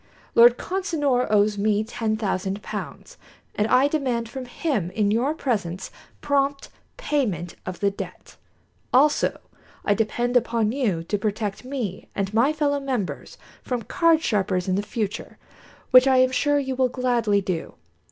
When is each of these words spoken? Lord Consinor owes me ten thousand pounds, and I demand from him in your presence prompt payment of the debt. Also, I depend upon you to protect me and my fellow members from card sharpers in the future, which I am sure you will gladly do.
Lord 0.33 0.57
Consinor 0.57 1.27
owes 1.29 1.59
me 1.59 1.83
ten 1.83 2.17
thousand 2.17 2.63
pounds, 2.63 3.17
and 3.53 3.67
I 3.67 3.87
demand 3.87 4.29
from 4.29 4.45
him 4.45 4.89
in 4.89 5.11
your 5.11 5.35
presence 5.35 5.91
prompt 6.21 6.69
payment 6.97 7.53
of 7.67 7.81
the 7.81 7.91
debt. 7.91 8.35
Also, 8.91 9.39
I 9.85 9.93
depend 9.93 10.35
upon 10.35 10.71
you 10.71 11.03
to 11.03 11.19
protect 11.19 11.63
me 11.63 12.07
and 12.15 12.33
my 12.33 12.51
fellow 12.51 12.79
members 12.79 13.37
from 13.61 13.83
card 13.83 14.23
sharpers 14.23 14.67
in 14.67 14.73
the 14.73 14.81
future, 14.81 15.37
which 15.91 16.07
I 16.07 16.17
am 16.17 16.31
sure 16.31 16.57
you 16.57 16.73
will 16.75 16.89
gladly 16.89 17.39
do. 17.39 17.75